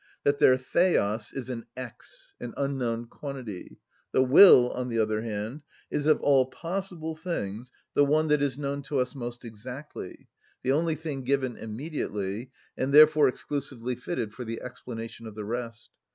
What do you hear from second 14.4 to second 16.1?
the explanation of the rest.